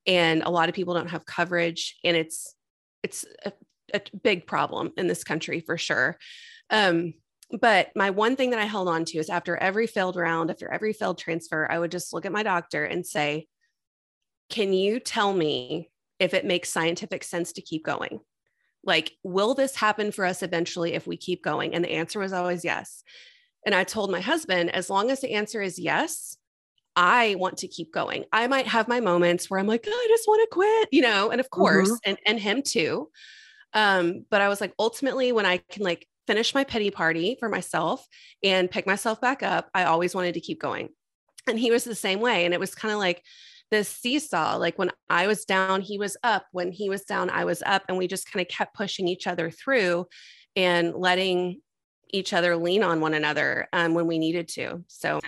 [0.06, 2.54] and a lot of people don't have coverage, and it's
[3.02, 3.52] it's a
[3.94, 6.18] a big problem in this country for sure.
[6.70, 7.14] Um,
[7.60, 10.68] but my one thing that I held on to is after every failed round, after
[10.68, 13.46] every failed transfer, I would just look at my doctor and say,
[14.50, 18.20] Can you tell me if it makes scientific sense to keep going?
[18.84, 21.74] Like, will this happen for us eventually if we keep going?
[21.74, 23.02] And the answer was always yes.
[23.64, 26.36] And I told my husband, as long as the answer is yes,
[26.94, 28.24] I want to keep going.
[28.32, 31.02] I might have my moments where I'm like, oh, I just want to quit, you
[31.02, 32.10] know, and of course, mm-hmm.
[32.10, 33.10] and, and him too.
[33.74, 37.48] Um, but I was like, ultimately, when I can like finish my pity party for
[37.48, 38.06] myself
[38.42, 40.88] and pick myself back up, I always wanted to keep going.
[41.46, 42.44] And he was the same way.
[42.44, 43.22] And it was kind of like
[43.70, 44.56] this seesaw.
[44.56, 46.46] Like when I was down, he was up.
[46.52, 47.82] When he was down, I was up.
[47.88, 50.06] And we just kind of kept pushing each other through
[50.54, 51.60] and letting
[52.10, 54.84] each other lean on one another um, when we needed to.
[54.88, 55.20] So.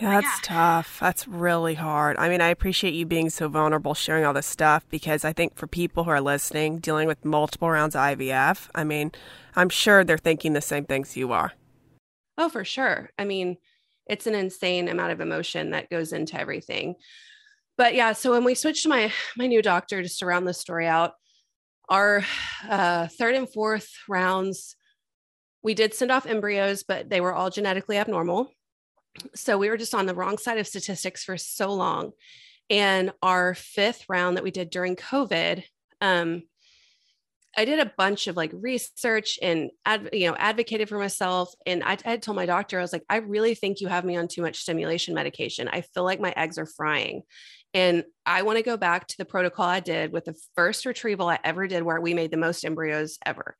[0.00, 0.38] Yeah, that's yeah.
[0.42, 0.98] tough.
[1.00, 2.16] That's really hard.
[2.18, 5.54] I mean, I appreciate you being so vulnerable, sharing all this stuff, because I think
[5.54, 9.12] for people who are listening, dealing with multiple rounds of IVF, I mean,
[9.54, 11.52] I'm sure they're thinking the same things you are.
[12.36, 13.10] Oh, for sure.
[13.18, 13.56] I mean,
[14.06, 16.96] it's an insane amount of emotion that goes into everything.
[17.76, 20.54] But yeah, so when we switched to my my new doctor, just to round the
[20.54, 21.12] story out,
[21.88, 22.24] our
[22.68, 24.76] uh, third and fourth rounds,
[25.62, 28.50] we did send off embryos, but they were all genetically abnormal
[29.34, 32.12] so we were just on the wrong side of statistics for so long.
[32.70, 35.64] And our fifth round that we did during COVID,
[36.00, 36.42] um,
[37.56, 41.52] I did a bunch of like research and ad, you know advocated for myself.
[41.66, 44.16] And I, I told my doctor, I was like, I really think you have me
[44.16, 45.68] on too much stimulation medication.
[45.68, 47.22] I feel like my eggs are frying,
[47.72, 51.28] and I want to go back to the protocol I did with the first retrieval
[51.28, 53.56] I ever did, where we made the most embryos ever.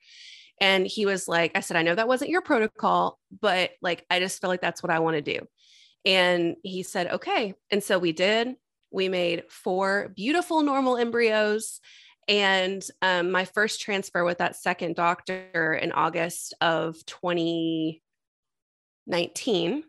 [0.61, 4.21] And he was like, I said, I know that wasn't your protocol, but like, I
[4.21, 5.41] just feel like that's what I want to do.
[6.05, 7.55] And he said, okay.
[7.71, 8.55] And so we did.
[8.93, 11.81] We made four beautiful normal embryos.
[12.29, 19.85] And um, my first transfer with that second doctor in August of 2019,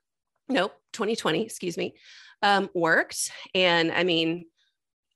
[0.50, 1.96] nope, 2020, excuse me,
[2.42, 3.32] um, worked.
[3.54, 4.46] And I mean,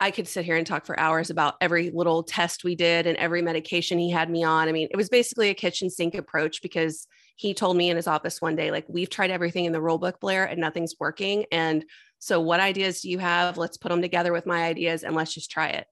[0.01, 3.17] I could sit here and talk for hours about every little test we did and
[3.17, 4.69] every medication he had me on.
[4.69, 7.05] I mean, it was basically a kitchen sink approach because
[7.35, 9.97] he told me in his office one day, like, we've tried everything in the rule
[9.97, 11.45] book, Blair, and nothing's working.
[11.51, 11.83] And
[12.19, 13.57] so, what ideas do you have?
[13.57, 15.87] Let's put them together with my ideas and let's just try it.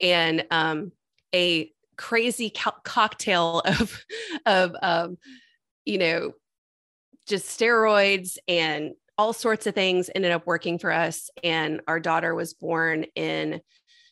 [0.00, 0.92] And um,
[1.34, 4.04] a crazy co- cocktail of,
[4.44, 5.18] of, um,
[5.84, 6.32] you know,
[7.26, 11.30] just steroids and all sorts of things ended up working for us.
[11.42, 13.60] And our daughter was born in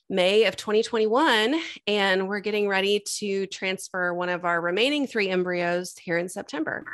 [0.09, 1.61] May of 2021.
[1.87, 6.85] And we're getting ready to transfer one of our remaining three embryos here in September.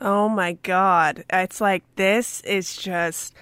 [0.00, 1.24] Oh my God.
[1.32, 3.34] It's like, this is just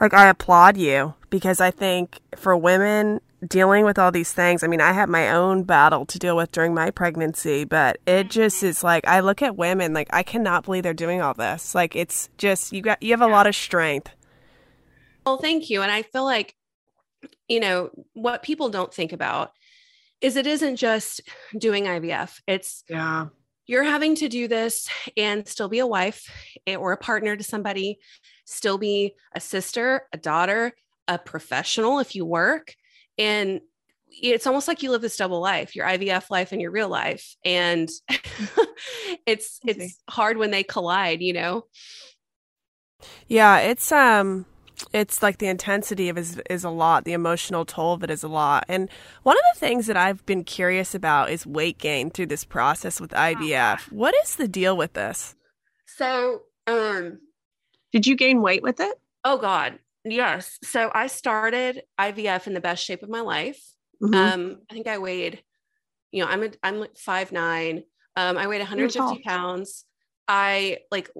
[0.00, 4.62] like, I applaud you because I think for women, dealing with all these things.
[4.62, 8.30] I mean, I had my own battle to deal with during my pregnancy, but it
[8.30, 11.74] just is like I look at women like I cannot believe they're doing all this.
[11.74, 14.10] Like it's just you got you have a lot of strength.
[15.26, 15.82] Well, thank you.
[15.82, 16.54] And I feel like
[17.48, 19.52] you know, what people don't think about
[20.20, 21.20] is it isn't just
[21.56, 22.40] doing IVF.
[22.46, 23.26] It's yeah.
[23.66, 26.28] You're having to do this and still be a wife
[26.66, 28.00] eh, or a partner to somebody,
[28.44, 30.72] still be a sister, a daughter,
[31.06, 32.74] a professional if you work
[33.22, 33.60] and
[34.20, 37.36] it's almost like you live this double life your ivf life and your real life.
[37.44, 37.88] And
[39.26, 41.64] it's it's hard when they collide you know?
[43.28, 44.46] Yeah it's um
[44.92, 47.04] it's like the intensity of it is is a lot.
[47.04, 48.64] The emotional toll of it is a lot.
[48.68, 48.90] And
[49.22, 53.00] one of the things that i've been curious about is weight gain through this process
[53.00, 55.34] with ivf what is the deal with this?
[55.86, 57.20] So um
[57.92, 59.00] did you gain weight with it?
[59.24, 60.58] Oh god Yes.
[60.64, 63.62] So I started IVF in the best shape of my life.
[64.02, 64.14] Mm-hmm.
[64.14, 65.42] Um, I think I weighed,
[66.10, 67.84] you know, I'm a, I'm like five nine.
[68.16, 69.84] Um, I weighed 150 pounds.
[70.28, 71.10] I like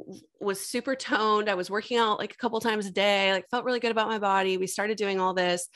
[0.40, 1.48] was super toned.
[1.48, 3.32] I was working out like a couple times a day.
[3.32, 4.56] Like felt really good about my body.
[4.56, 5.68] We started doing all this,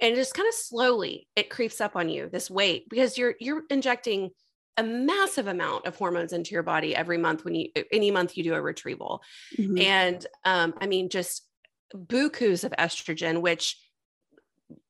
[0.00, 3.62] and just kind of slowly it creeps up on you this weight because you're you're
[3.70, 4.30] injecting
[4.76, 8.44] a massive amount of hormones into your body every month when you any month you
[8.44, 9.22] do a retrieval,
[9.58, 9.78] mm-hmm.
[9.78, 11.46] and um, I mean just
[11.94, 13.76] bukus of estrogen, which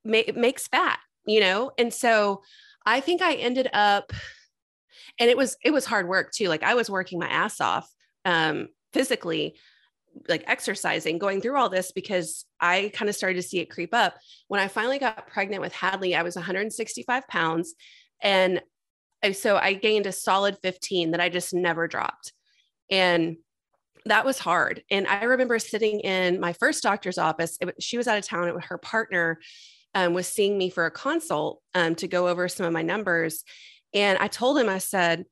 [0.03, 1.71] ma- makes fat, you know?
[1.77, 2.41] And so
[2.85, 4.13] I think I ended up,
[5.19, 6.47] and it was, it was hard work too.
[6.47, 7.89] Like I was working my ass off
[8.25, 9.55] um, physically,
[10.27, 13.93] like exercising, going through all this because I kind of started to see it creep
[13.93, 14.15] up.
[14.47, 17.73] When I finally got pregnant with Hadley, I was 165 pounds.
[18.21, 18.61] And
[19.33, 22.33] so I gained a solid 15 that I just never dropped.
[22.89, 23.37] And
[24.05, 24.83] that was hard.
[24.89, 27.57] And I remember sitting in my first doctor's office.
[27.61, 28.47] It, she was out of town.
[28.47, 29.39] It, her partner
[29.93, 33.43] um, was seeing me for a consult um, to go over some of my numbers.
[33.93, 35.25] And I told him, I said,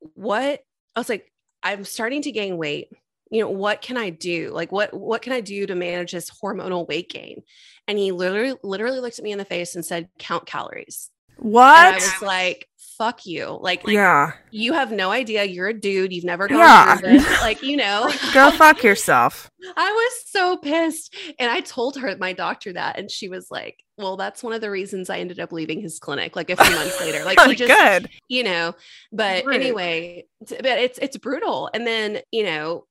[0.00, 0.60] What?
[0.96, 1.30] I was like,
[1.62, 2.88] I'm starting to gain weight.
[3.30, 4.50] You know, what can I do?
[4.52, 7.42] Like, what what can I do to manage this hormonal weight gain?
[7.88, 11.10] And he literally, literally looked at me in the face and said, Count calories.
[11.36, 11.86] What?
[11.86, 13.58] And I was like, fuck you.
[13.60, 15.44] Like, yeah, you have no idea.
[15.44, 16.12] You're a dude.
[16.12, 16.96] You've never gone yeah.
[16.96, 17.40] through this.
[17.44, 19.50] Like, you know, go fuck yourself.
[19.76, 21.14] I was so pissed.
[21.38, 22.98] And I told her, my doctor, that.
[22.98, 25.98] And she was like, well, that's one of the reasons I ended up leaving his
[25.98, 27.24] clinic like a few months later.
[27.24, 28.08] Like, he just, good.
[28.28, 28.74] you know,
[29.12, 29.56] but Rude.
[29.56, 31.70] anyway, but it's, it's brutal.
[31.74, 32.86] And then, you know,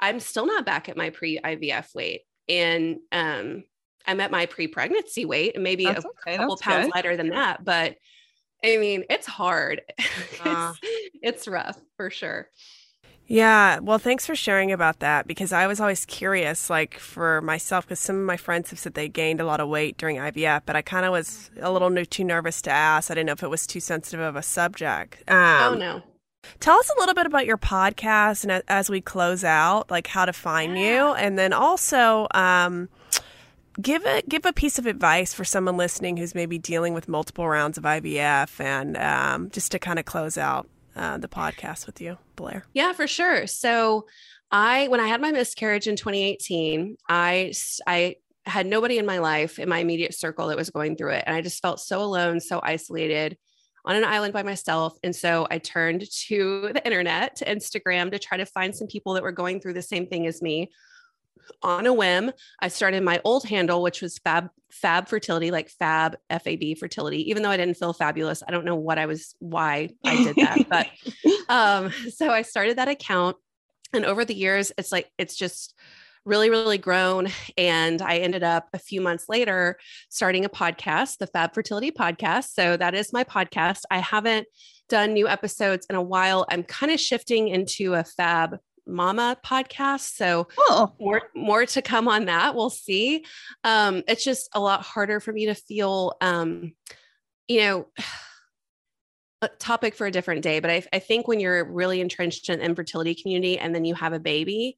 [0.00, 2.22] I'm still not back at my pre IVF weight.
[2.48, 3.64] And, um,
[4.06, 6.36] I'm at my pre-pregnancy weight and maybe that's a okay.
[6.36, 6.94] couple that's pounds good.
[6.94, 7.96] lighter than that, but
[8.64, 9.82] I mean, it's hard.
[10.44, 12.48] Uh, it's, it's rough for sure.
[13.26, 13.78] Yeah.
[13.78, 18.00] Well, thanks for sharing about that because I was always curious, like for myself, because
[18.00, 20.74] some of my friends have said they gained a lot of weight during IVF, but
[20.74, 23.10] I kind of was a little too nervous to ask.
[23.10, 25.22] I didn't know if it was too sensitive of a subject.
[25.30, 26.02] Um, oh, no.
[26.58, 30.24] Tell us a little bit about your podcast and as we close out, like how
[30.24, 31.14] to find you.
[31.14, 32.88] And then also, um,
[33.80, 37.48] give a give a piece of advice for someone listening who's maybe dealing with multiple
[37.48, 42.00] rounds of IVF, and um, just to kind of close out uh, the podcast with
[42.00, 42.64] you, Blair.
[42.74, 43.46] Yeah, for sure.
[43.46, 44.06] So
[44.50, 47.52] I when I had my miscarriage in 2018, I
[47.86, 51.22] I had nobody in my life in my immediate circle that was going through it
[51.26, 53.38] and I just felt so alone, so isolated
[53.84, 54.96] on an island by myself.
[55.02, 59.14] And so I turned to the internet, to Instagram to try to find some people
[59.14, 60.70] that were going through the same thing as me.
[61.62, 66.16] On a whim, I started my old handle, which was Fab Fab Fertility, like Fab
[66.30, 67.28] F A B Fertility.
[67.30, 70.36] Even though I didn't feel fabulous, I don't know what I was, why I did
[70.36, 70.86] that, but
[71.48, 73.36] um, so I started that account,
[73.92, 75.74] and over the years, it's like it's just
[76.24, 77.28] really, really grown.
[77.56, 79.78] And I ended up a few months later
[80.08, 82.52] starting a podcast, the Fab Fertility Podcast.
[82.52, 83.80] So that is my podcast.
[83.90, 84.46] I haven't
[84.88, 86.46] done new episodes in a while.
[86.48, 90.92] I'm kind of shifting into a Fab mama podcast so oh.
[90.98, 93.24] more more to come on that we'll see
[93.64, 96.72] um it's just a lot harder for me to feel um
[97.48, 97.86] you know
[99.42, 102.60] a topic for a different day but I, I think when you're really entrenched in
[102.60, 104.76] infertility community and then you have a baby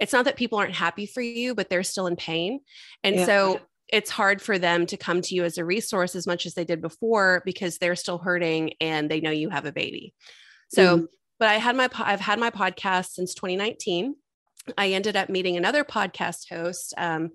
[0.00, 2.60] it's not that people aren't happy for you, but they're still in pain.
[3.02, 3.26] And yeah.
[3.26, 6.54] so it's hard for them to come to you as a resource as much as
[6.54, 10.14] they did before because they're still hurting and they know you have a baby.
[10.68, 11.06] So, mm.
[11.38, 14.14] But I had my, I've had my podcast since 2019.
[14.78, 17.30] I ended up meeting another podcast host, um,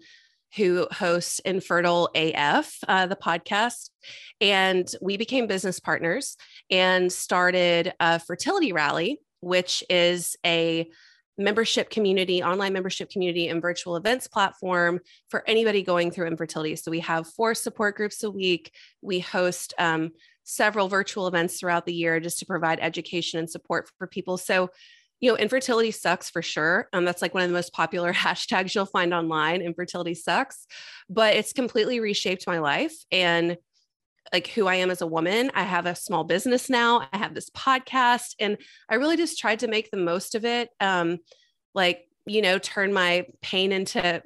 [0.56, 3.92] who hosts Infertile AF, uh, the podcast.
[4.42, 6.38] And we became business partners
[6.72, 10.90] and started a fertility rally, which is a
[11.38, 16.76] membership community, online membership community, and virtual events platform for anybody going through infertility.
[16.76, 18.74] So we have four support groups a week.
[19.02, 20.12] We host um,
[20.50, 24.36] several virtual events throughout the year just to provide education and support for people.
[24.36, 24.72] So,
[25.20, 26.90] you know, infertility sucks for sure.
[26.92, 29.62] Um, that's like one of the most popular hashtags you'll find online.
[29.62, 30.66] Infertility sucks,
[31.08, 33.58] but it's completely reshaped my life and
[34.34, 35.52] like who I am as a woman.
[35.54, 37.08] I have a small business now.
[37.12, 38.58] I have this podcast, and
[38.90, 40.70] I really just tried to make the most of it.
[40.80, 41.20] Um,
[41.74, 44.22] like you know, turn my pain into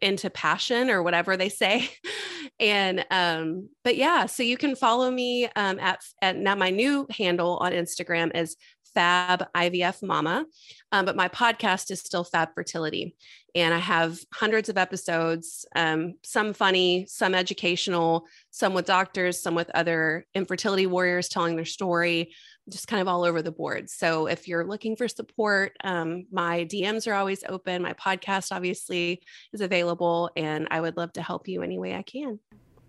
[0.00, 1.88] into passion or whatever they say.
[2.58, 7.06] and um, but yeah, so you can follow me um, at at now my new
[7.10, 8.56] handle on Instagram is
[8.96, 10.46] Fab IVF Mama,
[10.90, 13.14] um, but my podcast is still Fab Fertility.
[13.54, 19.54] And I have hundreds of episodes, um, some funny, some educational, some with doctors, some
[19.54, 22.34] with other infertility warriors telling their story,
[22.68, 23.88] just kind of all over the board.
[23.88, 27.82] So if you're looking for support, um, my DMs are always open.
[27.82, 32.02] My podcast obviously is available, and I would love to help you any way I
[32.02, 32.40] can.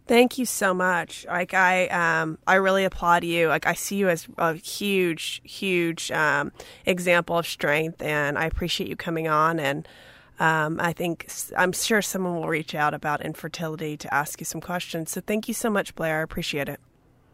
[0.08, 1.26] Thank you so much.
[1.26, 3.50] Like I, um, I really applaud you.
[3.50, 6.54] Like I see you as a huge, huge um,
[6.86, 9.60] example of strength, and I appreciate you coming on.
[9.60, 9.88] And
[10.40, 14.62] um, I think I'm sure someone will reach out about infertility to ask you some
[14.62, 15.12] questions.
[15.12, 16.20] So thank you so much, Blair.
[16.20, 16.80] I appreciate it.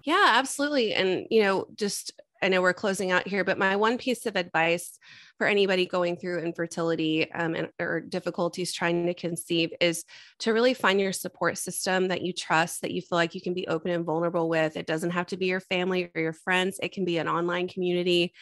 [0.04, 0.94] Yeah, absolutely.
[0.94, 2.12] And you know, just
[2.44, 5.00] I know we're closing out here, but my one piece of advice
[5.38, 10.04] for anybody going through infertility um, and, or difficulties trying to conceive is
[10.39, 13.54] to really find your support system that you trust, that you feel like you can
[13.54, 14.76] be open and vulnerable with.
[14.76, 17.68] It doesn't have to be your family or your friends, it can be an online
[17.68, 18.34] community.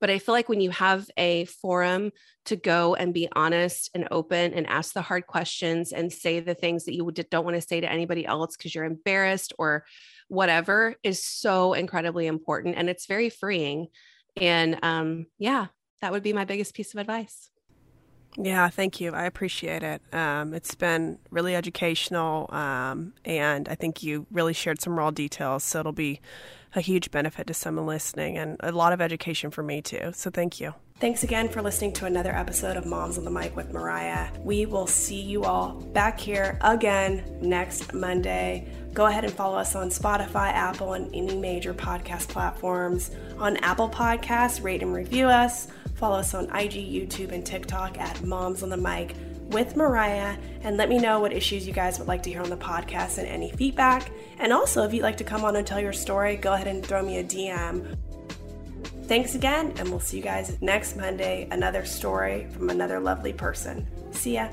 [0.00, 2.10] But I feel like when you have a forum
[2.46, 6.54] to go and be honest and open and ask the hard questions and say the
[6.54, 9.84] things that you don't want to say to anybody else because you're embarrassed or
[10.30, 13.88] whatever is so incredibly important and it's very freeing.
[14.36, 15.66] And um, yeah,
[16.00, 17.50] that would be my biggest piece of advice.
[18.38, 19.12] Yeah, thank you.
[19.12, 20.02] I appreciate it.
[20.14, 25.64] Um, it's been really educational, um, and I think you really shared some raw details.
[25.64, 26.20] So it'll be
[26.76, 30.12] a huge benefit to someone listening and a lot of education for me too.
[30.14, 30.74] So thank you.
[31.00, 34.28] Thanks again for listening to another episode of Moms on the Mic with Mariah.
[34.40, 38.70] We will see you all back here again next Monday.
[38.92, 43.12] Go ahead and follow us on Spotify, Apple, and any major podcast platforms.
[43.38, 45.68] On Apple Podcasts, rate and review us.
[45.94, 49.14] Follow us on IG, YouTube, and TikTok at Moms on the Mic
[49.48, 52.50] with Mariah and let me know what issues you guys would like to hear on
[52.50, 54.10] the podcast and any feedback.
[54.38, 56.84] And also, if you'd like to come on and tell your story, go ahead and
[56.84, 57.96] throw me a DM.
[59.10, 61.48] Thanks again, and we'll see you guys next Monday.
[61.50, 63.84] Another story from another lovely person.
[64.12, 64.50] See ya.